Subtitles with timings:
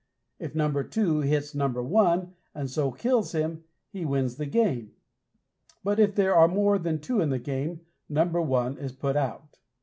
[0.39, 4.93] If number two hits number one, and so kills him, he wins the game,
[5.83, 9.59] but if there are more than two in the game, number one is put out.